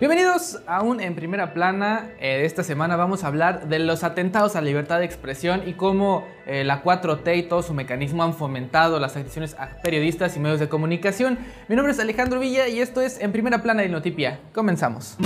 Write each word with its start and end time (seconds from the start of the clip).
Bienvenidos 0.00 0.62
aún 0.66 0.98
en 1.02 1.14
primera 1.14 1.52
plana. 1.52 2.12
Eh, 2.20 2.46
esta 2.46 2.62
semana 2.64 2.96
vamos 2.96 3.22
a 3.22 3.26
hablar 3.26 3.68
de 3.68 3.78
los 3.80 4.02
atentados 4.02 4.56
a 4.56 4.62
la 4.62 4.66
libertad 4.66 5.00
de 5.00 5.04
expresión 5.04 5.68
y 5.68 5.74
cómo 5.74 6.26
eh, 6.46 6.64
la 6.64 6.82
4T 6.82 7.36
y 7.36 7.42
todo 7.42 7.62
su 7.62 7.74
mecanismo 7.74 8.22
han 8.22 8.32
fomentado 8.32 8.98
las 8.98 9.16
agresiones 9.16 9.54
a 9.58 9.68
periodistas 9.82 10.34
y 10.38 10.40
medios 10.40 10.58
de 10.58 10.70
comunicación. 10.70 11.38
Mi 11.68 11.76
nombre 11.76 11.92
es 11.92 12.00
Alejandro 12.00 12.40
Villa 12.40 12.66
y 12.66 12.80
esto 12.80 13.02
es 13.02 13.20
En 13.20 13.30
primera 13.30 13.60
plana 13.62 13.82
de 13.82 13.90
Notipia. 13.90 14.40
Comenzamos. 14.54 15.18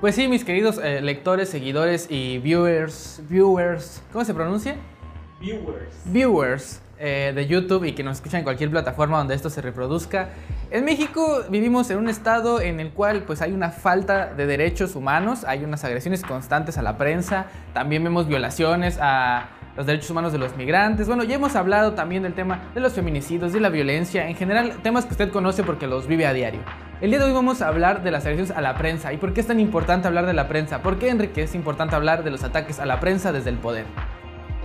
Pues 0.00 0.14
sí, 0.14 0.28
mis 0.28 0.44
queridos 0.44 0.78
eh, 0.80 1.00
lectores, 1.00 1.48
seguidores 1.48 2.06
y 2.08 2.38
viewers, 2.38 3.22
viewers, 3.28 4.04
¿cómo 4.12 4.24
se 4.24 4.34
pronuncia? 4.34 4.76
Viewers. 5.40 5.96
Viewers 6.04 6.80
eh, 6.98 7.32
de 7.34 7.46
YouTube 7.46 7.84
y 7.84 7.92
que 7.92 8.02
nos 8.02 8.16
escuchan 8.16 8.38
en 8.38 8.44
cualquier 8.44 8.70
plataforma 8.70 9.18
donde 9.18 9.34
esto 9.34 9.50
se 9.50 9.60
reproduzca. 9.60 10.30
En 10.70 10.84
México 10.84 11.44
vivimos 11.50 11.90
en 11.90 11.98
un 11.98 12.08
estado 12.08 12.60
en 12.60 12.80
el 12.80 12.90
cual 12.90 13.24
pues 13.24 13.42
hay 13.42 13.52
una 13.52 13.70
falta 13.70 14.32
de 14.34 14.46
derechos 14.46 14.96
humanos, 14.96 15.44
hay 15.44 15.62
unas 15.64 15.84
agresiones 15.84 16.22
constantes 16.22 16.78
a 16.78 16.82
la 16.82 16.96
prensa, 16.96 17.46
también 17.74 18.02
vemos 18.02 18.26
violaciones 18.26 18.98
a 19.00 19.48
los 19.76 19.84
derechos 19.84 20.10
humanos 20.10 20.32
de 20.32 20.38
los 20.38 20.56
migrantes. 20.56 21.06
Bueno, 21.06 21.22
ya 21.22 21.34
hemos 21.34 21.54
hablado 21.54 21.92
también 21.92 22.22
del 22.22 22.34
tema 22.34 22.60
de 22.74 22.80
los 22.80 22.94
feminicidios, 22.94 23.52
de 23.52 23.60
la 23.60 23.68
violencia, 23.68 24.28
en 24.28 24.34
general 24.34 24.78
temas 24.82 25.04
que 25.04 25.12
usted 25.12 25.30
conoce 25.30 25.62
porque 25.62 25.86
los 25.86 26.06
vive 26.06 26.26
a 26.26 26.32
diario. 26.32 26.60
El 27.02 27.10
día 27.10 27.18
de 27.18 27.26
hoy 27.26 27.32
vamos 27.32 27.60
a 27.60 27.68
hablar 27.68 28.02
de 28.02 28.10
las 28.10 28.24
agresiones 28.24 28.56
a 28.56 28.62
la 28.62 28.74
prensa. 28.74 29.12
¿Y 29.12 29.18
por 29.18 29.34
qué 29.34 29.42
es 29.42 29.46
tan 29.46 29.60
importante 29.60 30.08
hablar 30.08 30.24
de 30.24 30.32
la 30.32 30.48
prensa? 30.48 30.80
¿Por 30.80 30.98
qué, 30.98 31.10
Enrique, 31.10 31.42
es 31.42 31.54
importante 31.54 31.94
hablar 31.94 32.24
de 32.24 32.30
los 32.30 32.42
ataques 32.42 32.80
a 32.80 32.86
la 32.86 33.00
prensa 33.00 33.32
desde 33.32 33.50
el 33.50 33.58
poder? 33.58 33.84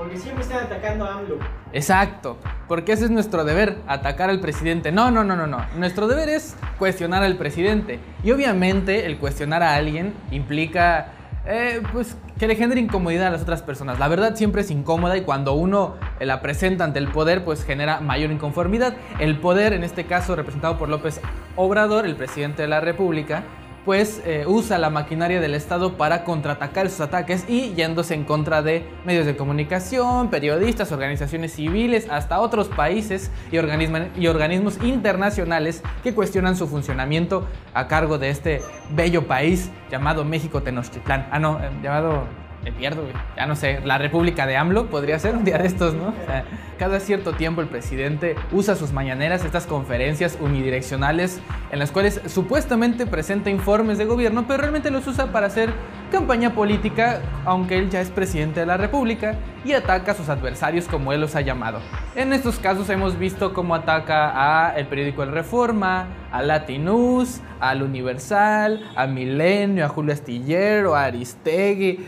Porque 0.02 0.18
siempre 0.18 0.42
están 0.44 0.64
atacando 0.64 1.06
a 1.06 1.14
AMLO. 1.14 1.38
Exacto, 1.74 2.40
porque 2.68 2.92
ese 2.92 3.06
es 3.06 3.12
nuestro 3.12 3.44
deber, 3.44 3.78
atacar 3.86 4.32
al 4.32 4.40
presidente. 4.40 4.92
No, 4.92 5.12
no, 5.12 5.24
no, 5.24 5.36
no, 5.36 5.46
no. 5.46 5.64
Nuestro 5.78 6.08
deber 6.08 6.28
es 6.28 6.56
cuestionar 6.80 7.22
al 7.22 7.38
presidente. 7.38 8.00
Y 8.24 8.32
obviamente 8.32 9.06
el 9.06 9.20
cuestionar 9.20 9.62
a 9.62 9.76
alguien 9.76 10.16
implica 10.32 11.12
eh, 11.46 11.84
pues 11.94 12.18
que 12.40 12.48
le 12.48 12.56
genere 12.56 12.82
incomodidad 12.82 13.28
a 13.28 13.30
las 13.30 13.44
otras 13.44 13.62
personas. 13.62 14.00
La 14.00 14.08
verdad 14.08 14.36
siempre 14.36 14.62
es 14.62 14.72
incómoda 14.72 15.16
y 15.18 15.22
cuando 15.22 15.54
uno 15.54 15.98
la 16.20 16.42
presenta 16.42 16.84
ante 16.84 16.98
el 16.98 17.10
poder, 17.10 17.46
pues 17.46 17.64
genera 17.64 18.00
mayor 18.00 18.32
inconformidad. 18.32 18.96
El 19.20 19.38
poder, 19.38 19.74
en 19.74 19.84
este 19.84 20.06
caso 20.06 20.36
representado 20.36 20.80
por 20.80 20.90
López 20.90 21.22
Obrador, 21.56 22.08
el 22.08 22.16
presidente 22.16 22.64
de 22.64 22.70
la 22.70 22.82
República, 22.82 23.44
pues 23.86 24.22
eh, 24.26 24.46
usa 24.48 24.78
la 24.78 24.90
maquinaria 24.90 25.42
del 25.42 25.56
Estado 25.56 25.98
para 25.98 26.24
contraatacar 26.24 26.90
sus 26.90 27.02
ataques 27.02 27.46
y 27.48 27.74
yéndose 27.74 28.14
en 28.14 28.24
contra 28.24 28.62
de 28.62 28.86
medios 29.06 29.26
de 29.26 29.36
comunicación, 29.36 30.30
periodistas, 30.30 30.92
organizaciones 30.92 31.54
civiles, 31.54 32.08
hasta 32.10 32.40
otros 32.40 32.68
países 32.68 33.32
y, 33.52 33.56
y 33.56 34.28
organismos 34.28 34.78
internacionales 34.84 35.84
que 36.04 36.14
cuestionan 36.14 36.56
su 36.56 36.68
funcionamiento 36.68 37.48
a 37.74 37.88
cargo 37.88 38.18
de 38.18 38.30
este 38.30 38.62
bello 38.96 39.28
país 39.28 39.70
llamado 39.90 40.24
México 40.24 40.62
Tenochtitlán. 40.62 41.28
Ah, 41.32 41.40
no, 41.40 41.60
eh, 41.60 41.70
llamado 41.82 42.26
me 42.64 42.72
pierdo, 42.72 43.04
güey. 43.04 43.14
Ya 43.36 43.46
no 43.46 43.56
sé, 43.56 43.80
la 43.84 43.98
República 43.98 44.46
de 44.46 44.58
AMLO 44.58 44.88
podría 44.88 45.18
ser 45.20 45.36
un 45.36 45.44
día 45.44 45.58
de 45.58 45.68
estos, 45.68 45.94
¿no? 45.94 46.10
O 46.10 46.26
sea, 46.26 46.46
cada 46.78 47.00
cierto 47.00 47.34
tiempo 47.34 47.62
el 47.62 47.68
presidente 47.68 48.36
usa 48.52 48.76
sus 48.76 48.92
mañaneras, 48.92 49.46
estas 49.46 49.68
conferencias 49.68 50.38
unidireccionales, 50.40 51.40
en 51.72 51.80
las 51.80 51.92
cuales 51.92 52.22
supuestamente 52.26 53.06
presenta 53.06 53.50
informes 53.50 53.98
de 53.98 54.06
gobierno, 54.06 54.46
pero 54.48 54.62
realmente 54.62 54.92
los 54.92 55.06
usa 55.08 55.32
para 55.32 55.48
hacer 55.48 55.72
campaña 56.12 56.54
política, 56.54 57.22
aunque 57.46 57.78
él 57.78 57.90
ya 57.90 58.02
es 58.02 58.10
presidente 58.10 58.60
de 58.60 58.66
la 58.66 58.78
República, 58.78 59.36
y 59.64 59.74
ataca 59.74 60.12
a 60.12 60.16
sus 60.16 60.30
adversarios 60.30 60.88
como 60.88 61.14
él 61.14 61.22
los 61.22 61.36
ha 61.36 61.42
llamado. 61.42 61.80
En 62.16 62.34
estos 62.34 62.60
casos 62.60 62.90
hemos 62.90 63.18
visto 63.18 63.54
cómo 63.54 63.76
ataca 63.76 64.32
a 64.68 64.76
el 64.76 64.88
periódico 64.88 65.24
El 65.24 65.32
Reforma, 65.32 66.08
a 66.32 66.42
Latinus, 66.42 67.42
al 67.60 67.84
Universal, 67.84 68.90
a 68.96 69.08
Milenio, 69.08 69.86
a 69.86 69.88
Julio 69.88 70.14
Astillero, 70.14 70.96
a 70.96 71.06
Aristegui, 71.06 72.00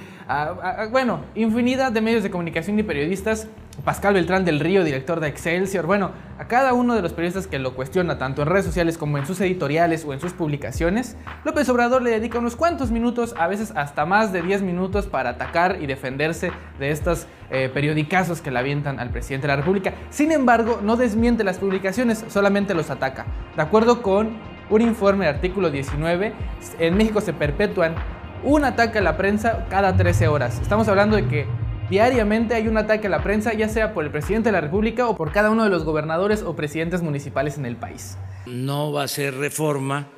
bueno, 0.92 1.22
infinidad 1.36 1.92
de 1.92 2.02
medios 2.02 2.24
de 2.24 2.32
comunicación 2.32 2.80
y 2.80 2.84
periodistas. 2.84 3.48
Pascal 3.84 4.14
Beltrán 4.14 4.46
del 4.46 4.60
Río, 4.60 4.84
director 4.84 5.20
de 5.20 5.28
Excelsior. 5.28 5.88
Bueno, 5.88 6.12
a 6.38 6.48
cada 6.48 6.74
uno 6.74 6.94
de 6.96 7.02
los 7.02 7.12
periodistas 7.12 7.48
que 7.48 7.58
lo 7.58 7.76
cuestiona, 7.76 8.18
tanto 8.20 8.44
en 8.44 8.48
redes 8.48 8.66
sociales 8.66 8.98
como 8.98 9.18
en 9.18 9.26
sus 9.26 9.42
editoriales 9.42 10.06
o 10.06 10.14
en 10.14 10.20
sus 10.20 10.32
publicaciones, 10.32 11.18
López 11.44 11.68
Obrador 11.70 12.04
le 12.04 12.12
dedica 12.12 12.38
unos 12.38 12.56
cuantos 12.56 12.92
minutos, 12.92 13.34
a 13.38 13.48
veces 13.48 13.74
hasta 13.76 14.06
más 14.06 14.32
de 14.32 14.44
10 14.44 14.62
minutos, 14.62 15.08
para 15.08 15.32
atacar 15.32 15.80
y 15.82 15.88
defenderse 15.88 16.52
de 16.80 16.92
estos 16.92 17.26
eh, 17.50 17.70
periodicazos 17.74 18.42
que 18.42 18.52
le 18.52 18.60
avientan 18.60 19.00
al 19.00 19.10
presidente 19.10 19.48
de 19.48 19.54
la 19.54 19.58
República. 19.58 19.94
Sin 20.12 20.32
embargo, 20.32 20.80
no 20.84 20.96
desmiente 20.96 21.44
las 21.44 21.58
publicaciones, 21.58 22.24
solamente 22.30 22.76
los 22.76 22.92
ataca. 22.92 23.26
De 23.56 23.62
acuerdo 23.62 24.02
con 24.04 24.38
un 24.70 24.82
informe 24.82 25.26
del 25.26 25.36
artículo 25.36 25.72
19, 25.72 26.34
en 26.80 26.98
México 26.98 27.22
se 27.22 27.34
perpetúan 27.34 27.96
un 28.44 28.66
ataque 28.66 29.00
a 29.00 29.02
la 29.02 29.18
prensa 29.18 29.66
cada 29.70 29.96
13 29.96 30.28
horas. 30.28 30.60
Estamos 30.62 30.88
hablando 30.88 31.16
de 31.16 31.28
que 31.28 31.46
diariamente 31.90 32.56
hay 32.56 32.68
un 32.68 32.78
ataque 32.78 33.08
a 33.08 33.10
la 33.10 33.24
prensa, 33.24 33.54
ya 33.54 33.70
sea 33.70 33.94
por 33.94 34.04
el 34.04 34.12
presidente 34.12 34.50
de 34.50 34.54
la 34.54 34.62
República 34.62 35.08
o 35.08 35.16
por 35.16 35.32
cada 35.32 35.50
uno 35.50 35.64
de 35.64 35.70
los 35.70 35.84
gobernadores 35.84 36.44
o 36.44 36.56
presidentes 36.56 37.02
municipales 37.02 37.58
en 37.58 37.66
el 37.66 37.78
país. 37.78 38.18
No 38.46 38.92
va 38.92 39.04
a 39.04 39.08
ser 39.08 39.36
reforma 39.36 40.10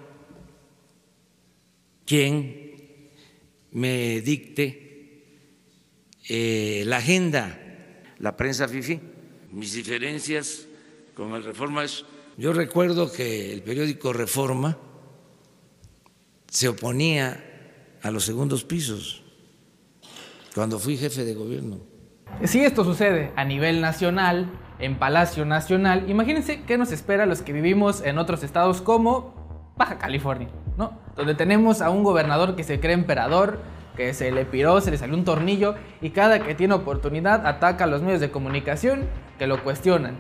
quien 2.05 3.11
me 3.71 4.21
dicte 4.21 4.85
eh, 6.27 6.83
la 6.85 6.97
agenda, 6.97 7.59
la 8.19 8.35
prensa 8.37 8.67
FIFI. 8.67 8.99
Mis 9.51 9.73
diferencias 9.73 10.67
con 11.13 11.33
el 11.33 11.43
Reforma 11.43 11.83
es... 11.83 12.05
Yo 12.37 12.51
recuerdo 12.51 13.11
que 13.11 13.53
el 13.53 13.61
periódico 13.61 14.11
Reforma 14.11 14.77
se 16.49 16.67
oponía 16.67 17.54
a 18.05 18.11
los 18.11 18.23
segundos 18.23 18.63
pisos 18.63 19.23
cuando 20.53 20.77
fui 20.77 20.95
jefe 20.95 21.25
de 21.25 21.33
gobierno. 21.33 21.79
Si 22.43 22.63
esto 22.63 22.83
sucede 22.83 23.31
a 23.35 23.43
nivel 23.45 23.81
nacional, 23.81 24.47
en 24.77 24.99
Palacio 24.99 25.43
Nacional, 25.43 26.07
imagínense 26.07 26.61
qué 26.67 26.77
nos 26.77 26.91
espera 26.91 27.23
a 27.23 27.25
los 27.25 27.41
que 27.41 27.51
vivimos 27.51 28.01
en 28.01 28.19
otros 28.19 28.43
estados 28.43 28.81
como 28.81 29.73
Baja 29.75 29.97
California, 29.97 30.49
¿no? 30.77 30.99
Donde 31.16 31.33
tenemos 31.33 31.81
a 31.81 31.89
un 31.89 32.03
gobernador 32.03 32.55
que 32.55 32.63
se 32.63 32.79
cree 32.79 32.93
emperador, 32.93 33.59
que 33.97 34.13
se 34.13 34.31
le 34.31 34.45
piró, 34.45 34.81
se 34.81 34.91
le 34.91 34.99
salió 34.99 35.16
un 35.16 35.25
tornillo 35.25 35.73
y 35.99 36.11
cada 36.11 36.43
que 36.43 36.53
tiene 36.53 36.75
oportunidad 36.75 37.47
ataca 37.47 37.85
a 37.85 37.87
los 37.87 38.03
medios 38.03 38.22
de 38.22 38.29
comunicación 38.29 39.05
que 39.39 39.47
lo 39.47 39.63
cuestionan. 39.63 40.16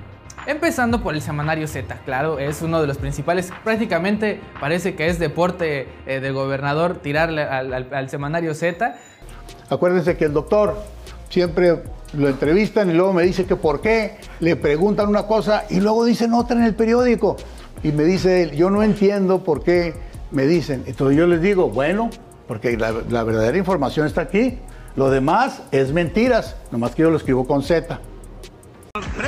Empezando 0.47 1.01
por 1.01 1.15
el 1.15 1.21
semanario 1.21 1.67
Z, 1.67 2.01
claro, 2.05 2.37
es 2.37 2.61
uno 2.61 2.79
de 2.79 2.85
los 2.85 2.97
principales, 2.97 3.51
prácticamente 3.63 4.39
parece 4.59 4.93
que 4.93 5.07
es 5.07 5.17
deporte 5.17 5.87
eh, 6.05 6.19
del 6.19 6.33
gobernador 6.33 6.97
tirarle 6.97 7.41
al, 7.41 8.09
semanario 8.09 8.53
Z. 8.53 8.95
Acuérdense 9.71 10.15
que 10.17 10.25
el 10.25 10.33
doctor 10.33 10.77
siempre 11.29 11.81
lo 12.13 12.29
entrevistan 12.29 12.91
y 12.91 12.93
luego 12.93 13.11
me 13.11 13.23
dice 13.23 13.45
que 13.45 13.55
por 13.55 13.81
qué, 13.81 14.17
le 14.39 14.55
preguntan 14.55 15.09
una 15.09 15.23
cosa 15.23 15.65
y 15.67 15.79
luego 15.79 16.05
dicen 16.05 16.31
otra 16.33 16.55
en 16.57 16.63
el 16.63 16.75
periódico. 16.75 17.37
Y 17.81 17.91
me 17.91 18.03
dice 18.03 18.43
él, 18.43 18.51
yo 18.51 18.69
no 18.69 18.83
entiendo 18.83 19.43
por 19.43 19.63
qué 19.63 19.95
me 20.29 20.45
dicen. 20.45 20.83
Entonces 20.85 21.17
yo 21.17 21.25
les 21.25 21.41
digo, 21.41 21.69
bueno, 21.69 22.11
porque 22.47 22.77
la, 22.77 22.93
la 23.09 23.23
verdadera 23.23 23.57
información 23.57 24.05
está 24.05 24.21
aquí. 24.21 24.59
Lo 24.95 25.09
demás 25.09 25.63
es 25.71 25.91
mentiras, 25.91 26.55
nomás 26.71 26.93
que 26.93 27.01
yo 27.01 27.09
lo 27.09 27.17
escribo 27.17 27.47
con 27.47 27.63
Z. 27.63 27.99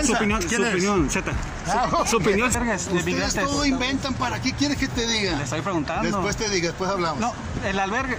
Su 0.04 0.14
opinión, 0.14 0.42
su 0.42 0.62
opinión, 0.62 1.10
Z. 1.10 1.32
Ah, 1.68 2.04
su, 2.06 2.18
opinión. 2.18 2.48
Ustedes 2.48 3.36
todo 3.36 3.66
inventan 3.66 4.14
para 4.14 4.42
qué 4.42 4.54
quieres 4.54 4.78
que 4.78 4.88
te 4.88 5.06
diga. 5.06 5.36
Le 5.36 5.44
estoy 5.44 5.60
preguntando. 5.60 6.04
Después 6.04 6.38
te 6.38 6.50
diga, 6.50 6.68
después 6.68 6.90
hablamos. 6.90 7.20
No, 7.20 7.34
el 7.66 7.78
albergue. 7.78 8.18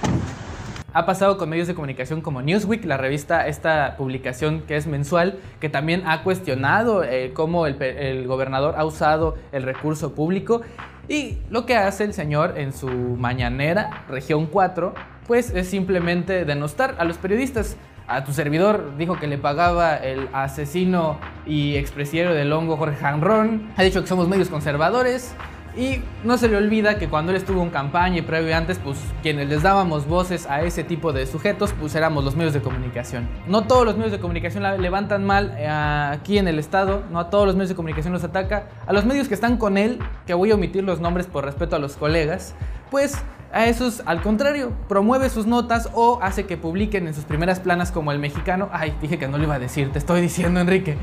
Ha 0.92 1.06
pasado 1.06 1.38
con 1.38 1.48
medios 1.48 1.66
de 1.66 1.74
comunicación 1.74 2.20
como 2.20 2.42
Newsweek, 2.42 2.84
la 2.84 2.98
revista, 2.98 3.46
esta 3.46 3.96
publicación 3.96 4.62
que 4.62 4.76
es 4.76 4.86
mensual, 4.86 5.38
que 5.60 5.70
también 5.70 6.02
ha 6.06 6.22
cuestionado 6.22 7.02
eh, 7.02 7.32
cómo 7.34 7.66
el, 7.66 7.80
el 7.80 8.26
gobernador 8.26 8.74
ha 8.76 8.84
usado 8.84 9.36
el 9.52 9.62
recurso 9.62 10.14
público. 10.14 10.60
Y 11.08 11.38
lo 11.48 11.64
que 11.64 11.76
hace 11.76 12.04
el 12.04 12.12
señor 12.12 12.58
en 12.58 12.74
su 12.74 12.88
mañanera, 12.88 14.04
región 14.08 14.46
4, 14.46 14.94
pues 15.26 15.50
es 15.50 15.68
simplemente 15.68 16.44
denostar 16.44 16.96
a 16.98 17.04
los 17.04 17.16
periodistas 17.16 17.76
a 18.08 18.24
tu 18.24 18.32
servidor 18.32 18.94
dijo 18.96 19.18
que 19.18 19.26
le 19.26 19.38
pagaba 19.38 19.96
el 19.96 20.28
asesino 20.32 21.18
y 21.46 21.76
expresiero 21.76 22.34
del 22.34 22.52
hongo 22.52 22.76
Jorge 22.76 22.96
Janrón. 22.96 23.70
Ha 23.76 23.82
dicho 23.82 24.00
que 24.00 24.08
somos 24.08 24.28
medios 24.28 24.48
conservadores. 24.48 25.34
Y 25.76 26.02
no 26.24 26.38
se 26.38 26.48
le 26.48 26.56
olvida 26.56 26.98
que 26.98 27.08
cuando 27.08 27.30
él 27.30 27.36
estuvo 27.36 27.62
en 27.62 27.70
campaña 27.70 28.18
y 28.18 28.22
previo 28.22 28.56
antes, 28.56 28.80
pues 28.80 28.98
quienes 29.22 29.48
les 29.48 29.62
dábamos 29.62 30.08
voces 30.08 30.46
a 30.50 30.62
ese 30.62 30.82
tipo 30.82 31.12
de 31.12 31.24
sujetos, 31.24 31.72
pues 31.78 31.94
éramos 31.94 32.24
los 32.24 32.34
medios 32.34 32.52
de 32.52 32.60
comunicación. 32.60 33.28
No 33.46 33.62
todos 33.62 33.84
los 33.84 33.96
medios 33.96 34.10
de 34.10 34.18
comunicación 34.18 34.64
la 34.64 34.76
levantan 34.76 35.24
mal 35.24 35.54
eh, 35.56 35.68
aquí 35.68 36.38
en 36.38 36.48
el 36.48 36.58
Estado, 36.58 37.04
no 37.12 37.20
a 37.20 37.30
todos 37.30 37.46
los 37.46 37.54
medios 37.54 37.68
de 37.68 37.76
comunicación 37.76 38.12
los 38.12 38.24
ataca. 38.24 38.64
A 38.86 38.92
los 38.92 39.04
medios 39.04 39.28
que 39.28 39.34
están 39.34 39.56
con 39.56 39.78
él, 39.78 40.00
que 40.26 40.34
voy 40.34 40.50
a 40.50 40.56
omitir 40.56 40.82
los 40.82 41.00
nombres 41.00 41.28
por 41.28 41.44
respeto 41.44 41.76
a 41.76 41.78
los 41.78 41.96
colegas, 41.96 42.56
pues 42.90 43.22
a 43.52 43.66
esos, 43.66 44.02
al 44.06 44.22
contrario, 44.22 44.72
promueve 44.88 45.30
sus 45.30 45.46
notas 45.46 45.88
o 45.94 46.18
hace 46.22 46.46
que 46.46 46.56
publiquen 46.56 47.06
en 47.06 47.14
sus 47.14 47.24
primeras 47.24 47.60
planas 47.60 47.90
como 47.90 48.12
el 48.12 48.18
mexicano. 48.18 48.68
Ay, 48.72 48.94
dije 49.00 49.18
que 49.18 49.28
no 49.28 49.38
lo 49.38 49.44
iba 49.44 49.54
a 49.54 49.58
decir, 49.58 49.90
te 49.92 49.98
estoy 49.98 50.20
diciendo, 50.20 50.60
Enrique. 50.60 50.96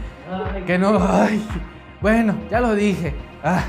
que 0.68 0.78
no, 0.78 1.00
ay. 1.02 1.46
Bueno, 2.02 2.36
ya 2.52 2.60
lo 2.60 2.76
dije. 2.76 3.16
Ah, 3.44 3.64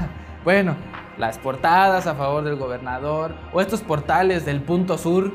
bueno, 0.45 0.77
las 1.19 1.39
portadas 1.39 2.07
a 2.07 2.15
favor 2.15 2.45
del 2.45 2.57
gobernador 2.57 3.35
o 3.53 3.61
estos 3.61 3.81
portales 3.81 4.45
del 4.45 4.61
punto 4.61 4.99
sur 4.99 5.33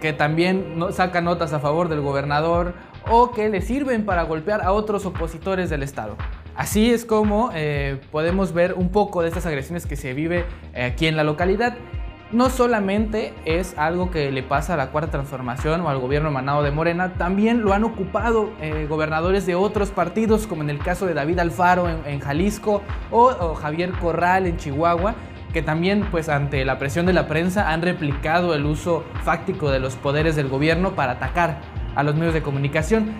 que 0.00 0.12
también 0.12 0.78
no, 0.78 0.92
sacan 0.92 1.24
notas 1.24 1.52
a 1.52 1.60
favor 1.60 1.88
del 1.88 2.00
gobernador 2.00 2.74
o 3.10 3.32
que 3.32 3.48
le 3.48 3.60
sirven 3.60 4.04
para 4.04 4.22
golpear 4.22 4.62
a 4.62 4.72
otros 4.72 5.04
opositores 5.06 5.70
del 5.70 5.82
Estado. 5.82 6.16
Así 6.56 6.92
es 6.92 7.04
como 7.04 7.50
eh, 7.54 8.00
podemos 8.10 8.52
ver 8.52 8.74
un 8.74 8.90
poco 8.90 9.22
de 9.22 9.28
estas 9.28 9.44
agresiones 9.46 9.86
que 9.86 9.96
se 9.96 10.14
vive 10.14 10.44
eh, 10.72 10.84
aquí 10.84 11.06
en 11.06 11.16
la 11.16 11.24
localidad. 11.24 11.76
No 12.34 12.50
solamente 12.50 13.32
es 13.44 13.78
algo 13.78 14.10
que 14.10 14.32
le 14.32 14.42
pasa 14.42 14.74
a 14.74 14.76
la 14.76 14.88
Cuarta 14.88 15.12
Transformación 15.12 15.82
o 15.82 15.88
al 15.88 16.00
gobierno 16.00 16.30
emanado 16.30 16.64
de 16.64 16.72
Morena, 16.72 17.12
también 17.12 17.62
lo 17.62 17.72
han 17.72 17.84
ocupado 17.84 18.50
eh, 18.60 18.88
gobernadores 18.90 19.46
de 19.46 19.54
otros 19.54 19.92
partidos, 19.92 20.48
como 20.48 20.62
en 20.62 20.70
el 20.70 20.80
caso 20.80 21.06
de 21.06 21.14
David 21.14 21.38
Alfaro 21.38 21.88
en, 21.88 22.18
Jalisco 22.18 22.82
o, 23.12 23.26
o 23.26 23.54
Javier 23.54 23.92
Corral 23.92 24.46
en 24.46 24.56
Chihuahua, 24.56 25.14
que 25.52 25.62
también 25.62 26.08
pues 26.10 26.28
ante 26.28 26.64
la 26.64 26.76
presión 26.80 27.06
de 27.06 27.12
la 27.12 27.28
prensa 27.28 27.70
han 27.70 27.82
replicado 27.82 28.52
el 28.56 28.66
uso 28.66 29.04
fáctico 29.22 29.70
de 29.70 29.78
los 29.78 29.94
poderes 29.94 30.34
del 30.34 30.48
gobierno 30.48 30.96
para 30.96 31.12
atacar 31.12 31.60
a 31.94 32.02
los 32.02 32.16
medios 32.16 32.34
de 32.34 32.42
comunicación. 32.42 33.12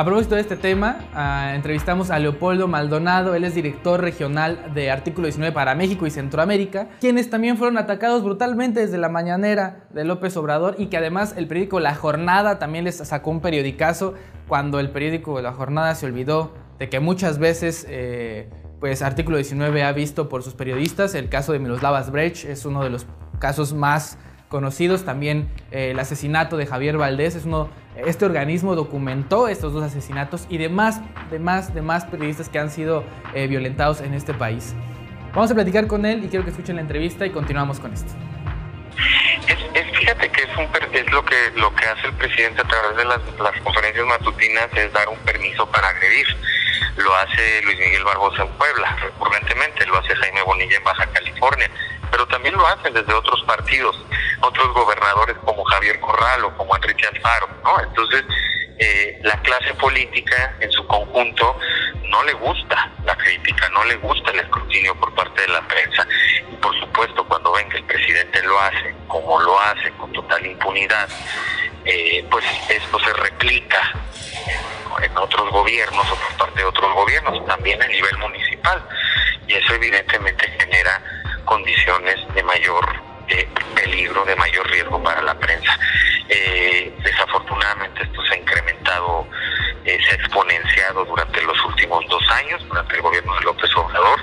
A 0.00 0.04
propósito 0.06 0.34
de 0.34 0.40
este 0.40 0.56
tema, 0.56 1.04
ah, 1.12 1.52
entrevistamos 1.54 2.10
a 2.10 2.18
Leopoldo 2.18 2.66
Maldonado, 2.66 3.34
él 3.34 3.44
es 3.44 3.54
director 3.54 4.00
regional 4.00 4.72
de 4.72 4.90
Artículo 4.90 5.26
19 5.26 5.52
para 5.52 5.74
México 5.74 6.06
y 6.06 6.10
Centroamérica, 6.10 6.88
quienes 7.00 7.28
también 7.28 7.58
fueron 7.58 7.76
atacados 7.76 8.24
brutalmente 8.24 8.80
desde 8.80 8.96
la 8.96 9.10
mañanera 9.10 9.84
de 9.90 10.04
López 10.04 10.38
Obrador 10.38 10.76
y 10.78 10.86
que 10.86 10.96
además 10.96 11.34
el 11.36 11.46
periódico 11.48 11.80
La 11.80 11.94
Jornada 11.94 12.58
también 12.58 12.84
les 12.84 12.96
sacó 12.96 13.30
un 13.30 13.42
periodicazo 13.42 14.14
cuando 14.48 14.80
el 14.80 14.88
periódico 14.88 15.38
La 15.42 15.52
Jornada 15.52 15.94
se 15.94 16.06
olvidó 16.06 16.54
de 16.78 16.88
que 16.88 16.98
muchas 16.98 17.38
veces... 17.38 17.84
Eh, 17.86 18.48
pues 18.80 19.02
Artículo 19.02 19.36
19 19.36 19.82
ha 19.82 19.92
visto 19.92 20.30
por 20.30 20.42
sus 20.42 20.54
periodistas. 20.54 21.14
El 21.14 21.28
caso 21.28 21.52
de 21.52 21.58
Miroslava 21.58 22.00
Brecht, 22.04 22.46
es 22.46 22.64
uno 22.64 22.82
de 22.82 22.88
los 22.88 23.04
casos 23.38 23.74
más 23.74 24.16
conocidos. 24.50 25.04
También 25.06 25.48
eh, 25.70 25.92
el 25.92 25.98
asesinato 25.98 26.58
de 26.58 26.66
Javier 26.66 26.98
Valdés 26.98 27.36
es 27.36 27.46
uno. 27.46 27.70
Este 27.96 28.26
organismo 28.26 28.76
documentó 28.76 29.48
estos 29.48 29.72
dos 29.72 29.82
asesinatos 29.82 30.46
y 30.50 30.58
demás, 30.58 31.00
demás, 31.30 31.74
demás 31.74 32.04
periodistas 32.04 32.48
que 32.48 32.58
han 32.58 32.70
sido 32.70 33.04
eh, 33.34 33.46
violentados 33.46 34.00
en 34.02 34.12
este 34.12 34.34
país. 34.34 34.74
Vamos 35.32 35.50
a 35.50 35.54
platicar 35.54 35.86
con 35.86 36.04
él 36.04 36.24
y 36.24 36.28
quiero 36.28 36.44
que 36.44 36.50
escuchen 36.50 36.76
la 36.76 36.82
entrevista 36.82 37.24
y 37.24 37.30
continuamos 37.30 37.80
con 37.80 37.92
esto. 37.92 38.12
Es, 39.46 39.98
fíjate 39.98 40.28
que 40.30 40.42
es, 40.42 40.56
un, 40.56 40.66
es 40.92 41.12
lo 41.12 41.24
que 41.24 41.36
lo 41.56 41.74
que 41.74 41.86
hace 41.86 42.06
el 42.08 42.12
presidente 42.14 42.60
a 42.60 42.64
través 42.64 42.96
de 42.96 43.04
las 43.04 43.60
conferencias 43.62 44.06
matutinas 44.06 44.68
es 44.74 44.92
dar 44.92 45.08
un 45.08 45.18
permiso 45.18 45.66
para 45.70 45.88
agredir. 45.88 46.26
Lo 46.96 47.14
hace 47.16 47.62
Luis 47.64 47.78
Miguel 47.78 48.04
Barbosa 48.04 48.42
en 48.42 48.48
Puebla 48.50 48.96
recurrentemente, 49.00 49.86
lo 49.86 49.98
hace 49.98 50.14
Jaime 50.16 50.42
Bonilla 50.42 50.76
en 50.76 50.84
Baja 50.84 51.06
California 51.06 51.70
pero 52.20 52.32
también 52.32 52.54
lo 52.54 52.66
hacen 52.66 52.92
desde 52.92 53.14
otros 53.14 53.42
partidos, 53.44 53.96
otros 54.42 54.74
gobernadores 54.74 55.38
como 55.38 55.64
Javier 55.64 55.98
Corral 56.00 56.44
o 56.44 56.54
como 56.54 56.76
Enrique 56.76 57.06
Alfaro, 57.06 57.48
¿no? 57.64 57.80
Entonces, 57.80 58.24
eh, 58.78 59.18
la 59.22 59.40
clase 59.40 59.72
política 59.74 60.54
en 60.60 60.70
su 60.70 60.86
conjunto 60.86 61.58
no 62.10 62.22
le 62.24 62.34
gusta 62.34 62.92
la 63.06 63.16
crítica, 63.16 63.70
no 63.70 63.84
le 63.84 63.96
gusta 63.96 64.32
el 64.32 64.40
escrutinio 64.40 64.94
por 64.96 65.14
parte 65.14 65.40
de 65.40 65.48
la 65.48 65.66
prensa. 65.66 66.06
Y 66.52 66.56
por 66.56 66.78
supuesto, 66.78 67.26
cuando 67.26 67.52
ven 67.52 67.70
que 67.70 67.78
el 67.78 67.84
presidente 67.84 68.42
lo 68.42 68.60
hace, 68.60 68.94
como 69.08 69.40
lo 69.40 69.58
hace, 69.58 69.90
con 69.92 70.12
total 70.12 70.44
impunidad, 70.44 71.08
eh, 71.86 72.22
pues 72.30 72.44
esto 72.68 73.00
se 73.00 73.14
replica 73.14 73.94
en 75.02 75.16
otros 75.16 75.50
gobiernos 75.50 76.04
o 76.12 76.16
por 76.16 76.36
parte 76.36 76.60
de 76.60 76.66
otros 76.66 76.92
gobiernos, 76.92 77.46
también 77.46 77.82
a 77.82 77.86
nivel 77.86 78.18
municipal. 78.18 78.86
Y 79.46 79.54
eso 79.54 79.72
evidentemente 79.72 80.46
genera 80.60 81.19
condiciones 81.50 82.16
de 82.32 82.44
mayor 82.44 82.86
peligro, 83.74 84.24
de 84.24 84.36
mayor 84.36 84.70
riesgo 84.70 85.02
para 85.02 85.20
la 85.20 85.34
prensa. 85.34 85.76
Eh, 86.28 86.94
desafortunadamente 87.02 88.04
esto 88.04 88.22
se 88.24 88.34
ha 88.34 88.38
incrementado, 88.38 89.26
eh, 89.84 89.98
se 90.06 90.12
ha 90.12 90.14
exponenciado 90.14 91.04
durante 91.04 91.42
los 91.42 91.64
últimos 91.64 92.06
dos 92.08 92.22
años, 92.30 92.62
durante 92.68 92.94
el 92.94 93.02
gobierno 93.02 93.34
de 93.34 93.40
López 93.40 93.70
Obrador, 93.76 94.20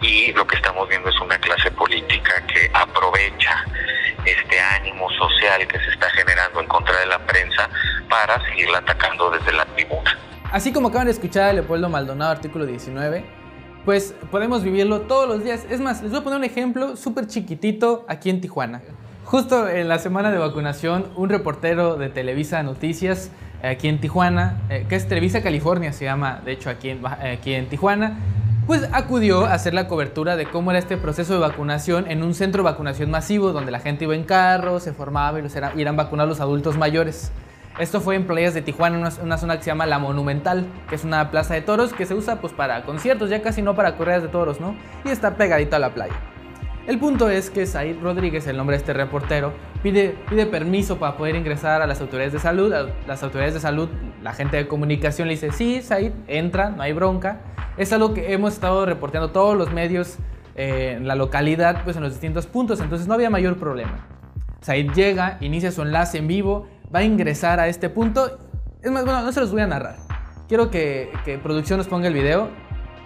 y 0.00 0.32
lo 0.32 0.46
que 0.46 0.56
estamos 0.56 0.88
viendo 0.88 1.10
es 1.10 1.20
una 1.20 1.38
clase 1.38 1.72
política 1.72 2.46
que 2.46 2.70
aprovecha 2.72 3.64
este 4.24 4.60
ánimo 4.60 5.10
social 5.10 5.66
que 5.66 5.78
se 5.80 5.90
está 5.90 6.08
generando 6.10 6.60
en 6.60 6.68
contra 6.68 6.96
de 7.00 7.06
la 7.06 7.18
prensa 7.26 7.68
para 8.08 8.40
seguirla 8.46 8.78
atacando 8.78 9.28
desde 9.30 9.52
la 9.52 9.64
tribuna. 9.66 10.16
Así 10.52 10.72
como 10.72 10.88
acaban 10.88 11.06
de 11.06 11.12
escuchar 11.12 11.50
a 11.50 11.52
Leopoldo 11.52 11.88
Maldonado, 11.88 12.30
artículo 12.30 12.64
19, 12.64 13.39
pues 13.84 14.14
podemos 14.30 14.62
vivirlo 14.62 15.02
todos 15.02 15.28
los 15.28 15.44
días. 15.44 15.66
Es 15.70 15.80
más, 15.80 16.02
les 16.02 16.10
voy 16.10 16.20
a 16.20 16.24
poner 16.24 16.38
un 16.38 16.44
ejemplo 16.44 16.96
súper 16.96 17.26
chiquitito 17.26 18.04
aquí 18.08 18.30
en 18.30 18.40
Tijuana. 18.40 18.82
Justo 19.24 19.68
en 19.68 19.88
la 19.88 19.98
semana 19.98 20.30
de 20.30 20.38
vacunación, 20.38 21.06
un 21.16 21.28
reportero 21.28 21.96
de 21.96 22.08
Televisa 22.08 22.62
Noticias 22.62 23.30
aquí 23.62 23.88
en 23.88 24.00
Tijuana, 24.00 24.60
eh, 24.70 24.86
que 24.88 24.96
es 24.96 25.06
Televisa 25.06 25.42
California, 25.42 25.92
se 25.92 26.04
llama 26.04 26.40
de 26.44 26.52
hecho 26.52 26.70
aquí 26.70 26.90
en, 26.90 27.06
aquí 27.06 27.54
en 27.54 27.68
Tijuana, 27.68 28.18
pues 28.66 28.88
acudió 28.92 29.46
a 29.46 29.54
hacer 29.54 29.74
la 29.74 29.88
cobertura 29.88 30.36
de 30.36 30.46
cómo 30.46 30.70
era 30.70 30.78
este 30.78 30.96
proceso 30.96 31.34
de 31.34 31.40
vacunación 31.40 32.10
en 32.10 32.22
un 32.22 32.34
centro 32.34 32.62
de 32.62 32.70
vacunación 32.70 33.10
masivo 33.10 33.52
donde 33.52 33.70
la 33.70 33.80
gente 33.80 34.04
iba 34.04 34.14
en 34.14 34.24
carro, 34.24 34.80
se 34.80 34.92
formaba 34.92 35.38
y, 35.38 35.42
los 35.42 35.54
y 35.54 35.80
eran 35.80 35.96
vacunados 35.96 36.28
los 36.28 36.40
adultos 36.40 36.76
mayores. 36.78 37.32
Esto 37.78 38.00
fue 38.00 38.16
en 38.16 38.26
playas 38.26 38.52
de 38.52 38.62
Tijuana, 38.62 39.10
una, 39.22 39.38
zona 39.38 39.56
que 39.56 39.62
se 39.62 39.70
llama 39.70 39.86
La 39.86 39.98
Monumental, 39.98 40.66
que 40.88 40.96
es 40.96 41.04
una 41.04 41.30
plaza 41.30 41.54
de 41.54 41.62
toros 41.62 41.92
que 41.94 42.04
se 42.04 42.14
usa 42.14 42.40
pues 42.40 42.52
para 42.52 42.82
conciertos, 42.82 43.30
ya 43.30 43.42
casi 43.42 43.62
no 43.62 43.74
para 43.74 43.96
correas 43.96 44.22
de 44.22 44.28
toros, 44.28 44.60
¿no? 44.60 44.74
Y 45.04 45.08
está 45.08 45.36
pegadito 45.36 45.76
a 45.76 45.78
la 45.78 45.94
playa. 45.94 46.14
El 46.86 46.98
punto 46.98 47.30
es 47.30 47.50
que 47.50 47.66
Said 47.66 48.00
Rodríguez, 48.02 48.46
el 48.48 48.56
nombre 48.56 48.76
de 48.76 48.80
este 48.80 48.92
reportero, 48.92 49.52
pide, 49.82 50.16
pide 50.28 50.46
permiso 50.46 50.98
para 50.98 51.16
poder 51.16 51.36
ingresar 51.36 51.82
a 51.82 51.86
las 51.86 52.00
autoridades 52.00 52.32
de 52.32 52.40
salud. 52.40 52.74
las 53.06 53.22
autoridades 53.22 53.54
de 53.54 53.60
salud, 53.60 53.88
la 54.22 54.32
gente 54.32 54.56
de 54.56 54.66
comunicación 54.66 55.28
le 55.28 55.34
dice, 55.34 55.52
sí, 55.52 55.82
Said, 55.82 56.12
entra, 56.26 56.70
no 56.70 56.82
hay 56.82 56.92
bronca. 56.92 57.40
Es 57.76 57.92
algo 57.92 58.12
que 58.12 58.32
hemos 58.32 58.54
estado 58.54 58.84
reporteando 58.86 59.30
todos 59.30 59.56
los 59.56 59.72
medios 59.72 60.16
eh, 60.56 60.94
en 60.96 61.06
la 61.06 61.14
localidad, 61.14 61.84
pues 61.84 61.96
en 61.96 62.02
los 62.02 62.12
distintos 62.12 62.46
puntos, 62.46 62.80
entonces 62.80 63.06
no 63.06 63.14
había 63.14 63.30
mayor 63.30 63.56
problema. 63.56 64.06
Said 64.60 64.90
llega, 64.92 65.38
inicia 65.40 65.70
su 65.70 65.82
enlace 65.82 66.18
en 66.18 66.26
vivo 66.26 66.66
va 66.94 67.00
a 67.00 67.04
ingresar 67.04 67.60
a 67.60 67.68
este 67.68 67.88
punto. 67.88 68.38
Es 68.82 68.90
más, 68.90 69.04
bueno, 69.04 69.22
no 69.22 69.32
se 69.32 69.40
los 69.40 69.50
voy 69.52 69.62
a 69.62 69.66
narrar. 69.66 69.96
Quiero 70.48 70.70
que, 70.70 71.10
que 71.24 71.38
producción 71.38 71.78
nos 71.78 71.86
ponga 71.86 72.08
el 72.08 72.14
video 72.14 72.48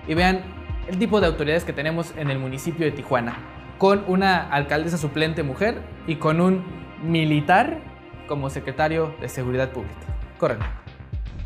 y 0.06 0.14
vean 0.14 0.42
el 0.88 0.98
tipo 0.98 1.20
de 1.20 1.26
autoridades 1.26 1.64
que 1.64 1.72
tenemos 1.72 2.14
en 2.16 2.30
el 2.30 2.38
municipio 2.38 2.86
de 2.86 2.92
Tijuana. 2.92 3.36
Con 3.78 4.04
una 4.06 4.48
alcaldesa 4.50 4.96
suplente 4.96 5.42
mujer 5.42 5.82
y 6.06 6.16
con 6.16 6.40
un 6.40 6.64
militar 7.02 7.80
como 8.28 8.48
secretario 8.50 9.14
de 9.20 9.28
Seguridad 9.28 9.70
Pública. 9.70 9.94
Corren. 10.38 10.58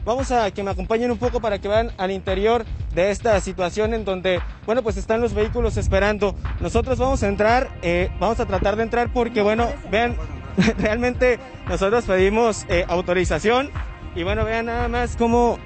Vamos 0.04 0.30
a 0.30 0.50
que 0.50 0.62
me 0.62 0.70
acompañen 0.70 1.10
un 1.10 1.18
poco 1.18 1.40
para 1.40 1.58
que 1.58 1.68
vean 1.68 1.90
al 1.98 2.10
interior 2.10 2.64
de 2.94 3.10
esta 3.10 3.38
situación 3.40 3.92
en 3.92 4.04
donde, 4.04 4.40
bueno, 4.64 4.82
pues 4.82 4.96
están 4.96 5.20
los 5.20 5.34
vehículos 5.34 5.76
esperando. 5.76 6.34
Nosotros 6.60 6.98
vamos 6.98 7.22
a 7.22 7.28
entrar, 7.28 7.68
eh, 7.82 8.08
vamos 8.18 8.40
a 8.40 8.46
tratar 8.46 8.76
de 8.76 8.84
entrar 8.84 9.12
porque, 9.12 9.42
bueno, 9.42 9.66
vean 9.90 10.16
realmente 10.78 11.38
nosotros 11.68 12.04
pedimos 12.04 12.64
eh, 12.68 12.84
autorización 12.88 13.70
y 14.14 14.24
bueno, 14.24 14.44
vean 14.44 14.66
nada 14.66 14.88
más 14.88 15.16
cómo 15.16 15.58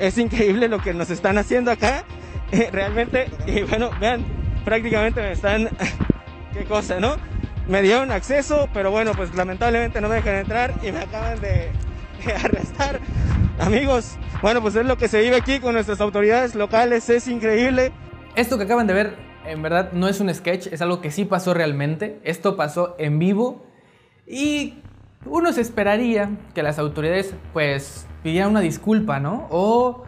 es 0.00 0.16
increíble 0.18 0.68
lo 0.68 0.78
que 0.78 0.94
nos 0.94 1.10
están 1.10 1.38
haciendo 1.38 1.70
acá. 1.70 2.04
Eh, 2.52 2.70
realmente, 2.72 3.30
y 3.46 3.62
bueno, 3.62 3.90
vean, 4.00 4.24
prácticamente 4.64 5.20
me 5.20 5.32
están, 5.32 5.68
qué 6.54 6.64
cosa, 6.64 6.98
¿no? 7.00 7.16
Me 7.66 7.82
dieron 7.82 8.10
acceso, 8.10 8.68
pero 8.72 8.90
bueno, 8.90 9.12
pues 9.14 9.34
lamentablemente 9.34 10.00
no 10.00 10.08
me 10.08 10.16
dejan 10.16 10.36
entrar 10.36 10.74
y 10.82 10.90
me 10.90 11.00
acaban 11.00 11.38
de, 11.40 11.70
de 12.24 12.32
arrestar. 12.32 13.00
Amigos, 13.58 14.16
bueno, 14.40 14.62
pues 14.62 14.76
es 14.76 14.86
lo 14.86 14.96
que 14.96 15.08
se 15.08 15.20
vive 15.20 15.36
aquí 15.36 15.60
con 15.60 15.74
nuestras 15.74 16.00
autoridades 16.00 16.54
locales, 16.54 17.10
es 17.10 17.28
increíble. 17.28 17.92
Esto 18.36 18.56
que 18.56 18.64
acaban 18.64 18.86
de 18.86 18.94
ver, 18.94 19.16
en 19.44 19.60
verdad, 19.60 19.92
no 19.92 20.08
es 20.08 20.20
un 20.20 20.32
sketch, 20.32 20.68
es 20.68 20.80
algo 20.80 21.02
que 21.02 21.10
sí 21.10 21.26
pasó 21.26 21.52
realmente. 21.52 22.20
Esto 22.22 22.56
pasó 22.56 22.94
en 22.98 23.18
vivo 23.18 23.67
y 24.28 24.74
uno 25.24 25.52
se 25.52 25.60
esperaría 25.60 26.30
que 26.54 26.62
las 26.62 26.78
autoridades 26.78 27.34
pues 27.52 28.06
pidieran 28.22 28.50
una 28.50 28.60
disculpa, 28.60 29.20
¿no? 29.20 29.46
O, 29.50 30.04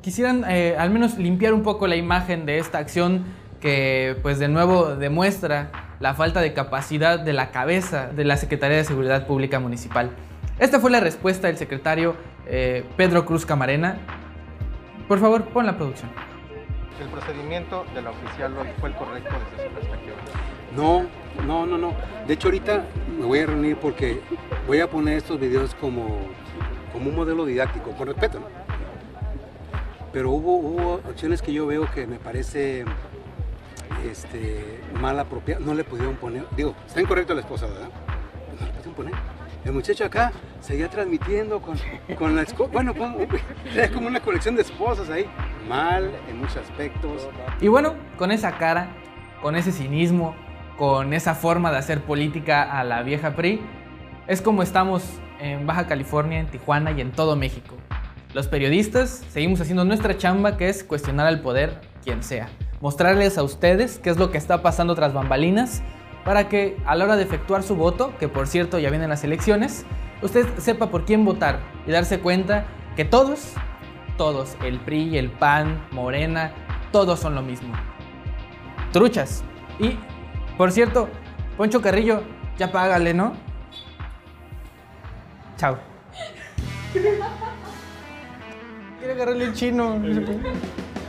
quisieran 0.00 0.44
eh, 0.48 0.76
al 0.78 0.90
menos 0.90 1.18
limpiar 1.18 1.52
un 1.52 1.62
poco 1.62 1.86
la 1.86 1.96
imagen 1.96 2.46
de 2.46 2.58
esta 2.58 2.78
acción 2.78 3.24
que 3.60 4.16
pues 4.22 4.38
de 4.38 4.48
nuevo 4.48 4.94
demuestra 4.96 5.70
la 6.00 6.14
falta 6.14 6.40
de 6.40 6.54
capacidad 6.54 7.18
de 7.18 7.32
la 7.32 7.50
cabeza 7.50 8.06
de 8.06 8.24
la 8.24 8.36
Secretaría 8.36 8.78
de 8.78 8.84
Seguridad 8.84 9.26
Pública 9.26 9.58
Municipal. 9.58 10.10
Esta 10.58 10.80
fue 10.80 10.90
la 10.90 11.00
respuesta 11.00 11.48
del 11.48 11.56
secretario 11.58 12.16
eh, 12.46 12.84
Pedro 12.96 13.26
Cruz 13.26 13.44
Camarena. 13.44 13.98
Por 15.06 15.18
favor, 15.18 15.44
pon 15.48 15.66
la 15.66 15.76
producción. 15.76 16.10
¿El 17.00 17.08
procedimiento 17.08 17.84
de 17.94 18.02
la 18.02 18.10
oficial 18.10 18.54
fue 18.80 18.88
el 18.88 18.96
correcto 18.96 19.34
desde 19.50 19.68
su 19.68 19.74
perspectiva? 19.74 20.16
No, 20.76 21.06
no, 21.46 21.66
no, 21.66 21.78
no. 21.78 21.94
De 22.26 22.34
hecho, 22.34 22.48
ahorita 22.48 22.84
me 23.18 23.26
voy 23.26 23.40
a 23.40 23.46
reunir 23.46 23.76
porque 23.76 24.20
voy 24.66 24.80
a 24.80 24.88
poner 24.88 25.18
estos 25.18 25.40
videos 25.40 25.74
como, 25.74 26.18
como 26.92 27.10
un 27.10 27.16
modelo 27.16 27.44
didáctico, 27.44 27.90
con 27.92 28.06
respeto. 28.06 28.40
Pero 30.12 30.30
hubo, 30.30 30.56
hubo 30.56 31.00
acciones 31.08 31.42
que 31.42 31.52
yo 31.52 31.66
veo 31.66 31.90
que 31.92 32.06
me 32.06 32.18
parece 32.18 32.84
este, 34.08 34.80
mal 35.00 35.18
apropiado, 35.18 35.64
no 35.64 35.74
le 35.74 35.84
pudieron 35.84 36.16
poner, 36.16 36.44
digo, 36.56 36.74
está 36.86 37.00
incorrecto 37.00 37.34
la 37.34 37.40
esposa, 37.40 37.66
¿verdad? 37.66 37.90
Pues 38.48 38.60
no 38.60 38.66
le 38.66 38.72
pudieron 38.72 38.94
poner. 38.94 39.14
El 39.64 39.72
muchacho 39.72 40.04
acá 40.04 40.32
seguía 40.60 40.88
transmitiendo 40.88 41.60
con, 41.60 41.76
con 42.16 42.36
la 42.36 42.42
escoba, 42.42 42.70
bueno, 42.72 42.94
como 42.94 43.18
una 44.06 44.20
colección 44.20 44.54
de 44.54 44.62
esposas 44.62 45.10
ahí, 45.10 45.26
mal 45.68 46.10
en 46.28 46.38
muchos 46.38 46.58
aspectos. 46.58 47.28
Y 47.60 47.68
bueno, 47.68 47.94
con 48.16 48.30
esa 48.30 48.56
cara, 48.56 48.88
con 49.42 49.56
ese 49.56 49.72
cinismo, 49.72 50.34
con 50.78 51.12
esa 51.12 51.34
forma 51.34 51.72
de 51.72 51.78
hacer 51.78 52.02
política 52.02 52.62
a 52.62 52.84
la 52.84 53.02
vieja 53.02 53.34
PRI, 53.34 53.60
es 54.28 54.40
como 54.40 54.62
estamos 54.62 55.02
en 55.40 55.66
Baja 55.66 55.86
California, 55.86 56.38
en 56.38 56.46
Tijuana 56.46 56.92
y 56.92 57.00
en 57.00 57.10
todo 57.10 57.34
México. 57.34 57.74
Los 58.32 58.46
periodistas 58.46 59.24
seguimos 59.30 59.60
haciendo 59.60 59.84
nuestra 59.84 60.16
chamba 60.16 60.56
que 60.56 60.68
es 60.68 60.84
cuestionar 60.84 61.26
al 61.26 61.40
poder, 61.40 61.80
quien 62.04 62.22
sea. 62.22 62.48
Mostrarles 62.80 63.38
a 63.38 63.42
ustedes 63.42 63.98
qué 63.98 64.10
es 64.10 64.18
lo 64.18 64.30
que 64.30 64.38
está 64.38 64.62
pasando 64.62 64.94
tras 64.94 65.12
bambalinas 65.12 65.82
para 66.24 66.48
que 66.48 66.76
a 66.86 66.94
la 66.94 67.04
hora 67.04 67.16
de 67.16 67.24
efectuar 67.24 67.62
su 67.62 67.74
voto, 67.74 68.12
que 68.20 68.28
por 68.28 68.46
cierto 68.46 68.78
ya 68.78 68.90
vienen 68.90 69.08
las 69.08 69.24
elecciones, 69.24 69.84
usted 70.22 70.46
sepa 70.58 70.90
por 70.90 71.04
quién 71.04 71.24
votar 71.24 71.58
y 71.86 71.90
darse 71.90 72.20
cuenta 72.20 72.66
que 72.96 73.04
todos, 73.04 73.54
todos, 74.16 74.56
el 74.62 74.78
PRI, 74.78 75.16
el 75.16 75.30
PAN, 75.30 75.82
Morena, 75.90 76.52
todos 76.92 77.18
son 77.18 77.34
lo 77.34 77.42
mismo. 77.42 77.72
Truchas. 78.92 79.42
Y, 79.80 79.96
por 80.58 80.72
cierto, 80.72 81.08
Poncho 81.56 81.80
Carrillo, 81.80 82.22
ya 82.58 82.70
págale, 82.70 83.14
¿no? 83.14 83.34
Chao. 85.56 85.78
Quiere 86.92 87.18
agarrarle 89.14 89.44
el 89.46 89.54
chino. 89.54 89.98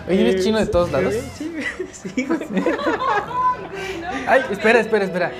Oye, 0.08 0.22
¿eres 0.22 0.44
chino 0.44 0.60
de 0.60 0.68
todos 0.68 0.92
lados? 0.92 1.14
Sí, 1.34 1.52
sí, 1.92 2.26
güey. 2.26 2.40
Ay, 4.28 4.42
espera, 4.52 4.80
espera, 4.80 5.06
espera. 5.06 5.32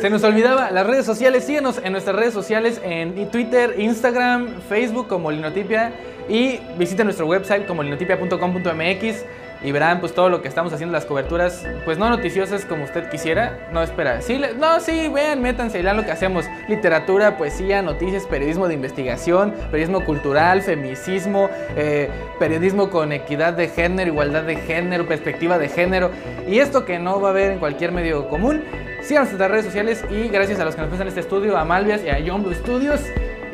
Se 0.00 0.10
nos 0.10 0.22
olvidaba 0.24 0.70
las 0.70 0.86
redes 0.86 1.06
sociales. 1.06 1.44
Síguenos 1.44 1.80
en 1.82 1.92
nuestras 1.92 2.16
redes 2.16 2.34
sociales 2.34 2.80
en 2.82 3.30
Twitter, 3.30 3.76
Instagram, 3.78 4.60
Facebook 4.68 5.08
como 5.08 5.30
Linotipia 5.30 5.92
y 6.28 6.60
visiten 6.78 7.06
nuestro 7.06 7.26
website 7.26 7.66
como 7.66 7.82
linotipia.com.mx 7.82 9.24
y 9.62 9.72
verán 9.72 10.00
pues 10.00 10.14
todo 10.14 10.28
lo 10.30 10.40
que 10.40 10.48
estamos 10.48 10.72
haciendo 10.72 10.92
las 10.94 11.04
coberturas 11.04 11.66
pues 11.84 11.98
no 11.98 12.08
noticiosas 12.08 12.64
como 12.64 12.84
usted 12.84 13.08
quisiera. 13.10 13.68
No, 13.72 13.82
espera. 13.82 14.20
Sí, 14.22 14.38
le- 14.38 14.54
no, 14.54 14.80
sí, 14.80 15.08
vean, 15.08 15.42
métanse 15.42 15.78
y 15.78 15.82
lean 15.82 15.96
lo 15.98 16.04
que 16.04 16.12
hacemos. 16.12 16.46
Literatura, 16.68 17.36
poesía, 17.36 17.82
noticias, 17.82 18.24
periodismo 18.26 18.68
de 18.68 18.74
investigación, 18.74 19.52
periodismo 19.70 20.04
cultural, 20.04 20.62
femicismo, 20.62 21.50
eh, 21.76 22.08
periodismo 22.38 22.90
con 22.90 23.12
equidad 23.12 23.52
de 23.52 23.68
género, 23.68 24.08
igualdad 24.10 24.42
de 24.44 24.56
género, 24.56 25.06
perspectiva 25.06 25.58
de 25.58 25.68
género 25.68 26.10
y 26.48 26.58
esto 26.58 26.84
que 26.84 26.98
no 26.98 27.20
va 27.20 27.28
a 27.28 27.30
haber 27.32 27.52
en 27.52 27.58
cualquier 27.58 27.92
medio 27.92 28.28
común. 28.28 28.62
Síganos 29.02 29.28
en 29.30 29.38
nuestras 29.38 29.50
redes 29.50 29.64
sociales 29.66 30.04
y 30.10 30.28
gracias 30.28 30.60
a 30.60 30.64
los 30.64 30.74
que 30.74 30.80
nos 30.82 30.88
prestan 30.88 31.08
este 31.08 31.20
estudio, 31.20 31.56
a 31.56 31.64
Malvias 31.64 32.02
y 32.04 32.08
a 32.10 32.18
John 32.26 32.42
Blue 32.42 32.54
Studios. 32.54 33.00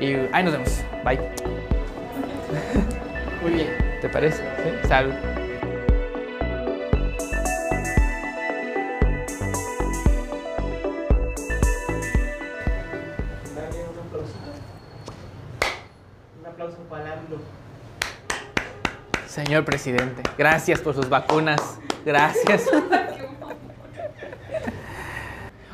Y 0.00 0.14
ahí 0.32 0.42
nos 0.44 0.52
vemos. 0.52 0.80
Bye. 1.04 1.20
Muy 3.42 3.52
bien. 3.52 3.68
¿Te 4.00 4.08
parece? 4.08 4.38
¿Sí? 4.42 4.88
Salud. 4.88 5.12
Señor 19.46 19.64
presidente, 19.64 20.24
gracias 20.36 20.80
por 20.80 20.96
sus 20.96 21.08
vacunas. 21.08 21.78
Gracias. 22.04 22.68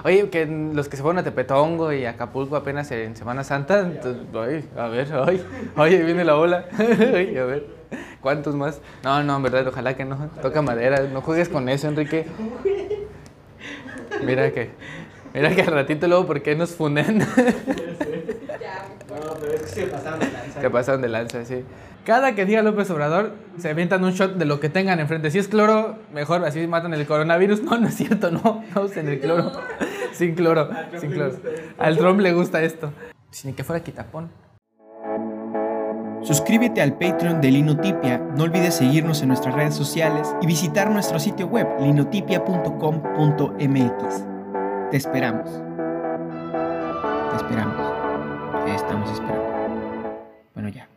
Oye, 0.04 0.28
que 0.28 0.44
los 0.44 0.90
que 0.90 0.98
se 0.98 1.02
fueron 1.02 1.20
a 1.20 1.22
Tepetongo 1.22 1.90
y 1.90 2.04
Acapulco 2.04 2.56
apenas 2.56 2.90
en 2.90 3.16
Semana 3.16 3.44
Santa, 3.44 3.80
entonces, 3.80 4.24
ay, 4.34 4.68
a 4.76 4.88
ver, 4.88 5.08
ay, 5.26 5.42
oye, 5.78 6.02
viene 6.02 6.22
la 6.22 6.36
ola. 6.36 6.66
A 6.78 6.82
ver, 6.82 7.66
¿cuántos 8.20 8.54
más? 8.54 8.82
No, 9.02 9.22
no, 9.22 9.36
en 9.38 9.42
verdad, 9.42 9.66
ojalá 9.66 9.96
que 9.96 10.04
no. 10.04 10.18
Toca 10.42 10.60
madera, 10.60 11.00
no 11.10 11.22
juegues 11.22 11.48
con 11.48 11.70
eso, 11.70 11.88
Enrique. 11.88 12.26
Mira 14.22 14.52
que, 14.52 14.70
mira 15.32 15.54
que 15.54 15.62
al 15.62 15.68
ratito 15.68 16.08
luego, 16.08 16.26
¿por 16.26 16.42
qué 16.42 16.54
nos 16.54 16.72
funden? 16.72 17.26
No, 19.08 19.34
pero 19.40 19.52
es 19.52 19.62
que 19.62 19.68
se 19.68 19.86
pasaron 19.86 20.20
de 20.20 20.30
lanza. 20.30 20.60
Se 20.60 20.70
pasan 20.70 21.02
de 21.02 21.08
lanza, 21.08 21.44
sí. 21.44 21.64
Cada 22.04 22.34
que 22.34 22.44
diga 22.44 22.62
López 22.62 22.90
Obrador, 22.90 23.32
se 23.58 23.70
avientan 23.70 24.02
un 24.02 24.12
shot 24.12 24.34
de 24.34 24.44
lo 24.44 24.58
que 24.58 24.68
tengan 24.68 24.98
enfrente. 24.98 25.30
Si 25.30 25.38
es 25.38 25.46
cloro, 25.46 25.98
mejor, 26.12 26.44
así 26.44 26.66
matan 26.66 26.94
el 26.94 27.06
coronavirus. 27.06 27.62
No, 27.62 27.78
no 27.78 27.88
es 27.88 27.94
cierto, 27.94 28.30
no. 28.30 28.64
No 28.74 28.82
usen 28.82 29.08
el 29.08 29.20
cloro. 29.20 29.52
Sin 30.12 30.34
cloro, 30.34 30.68
sin 31.00 31.10
cloro. 31.10 31.34
Al 31.78 31.96
Trump 31.96 32.20
le 32.20 32.34
gusta 32.34 32.62
esto. 32.62 32.92
Sin 33.30 33.54
que 33.54 33.64
fuera 33.64 33.82
quitapón. 33.82 34.30
Suscríbete 36.22 36.82
al 36.82 36.98
Patreon 36.98 37.40
de 37.40 37.50
Linotipia, 37.50 38.18
no 38.18 38.44
olvides 38.44 38.76
seguirnos 38.76 39.22
en 39.22 39.28
nuestras 39.28 39.54
redes 39.54 39.74
sociales 39.74 40.36
y 40.40 40.46
visitar 40.46 40.90
nuestro 40.90 41.18
sitio 41.18 41.48
web 41.48 41.66
linotipia.com.mx. 41.80 44.24
Te 44.90 44.96
esperamos. 44.96 45.50
Te 47.30 47.36
esperamos. 47.36 48.01
Estamos 48.74 49.10
esperando. 49.10 49.50
Bueno, 50.54 50.68
ya. 50.70 50.88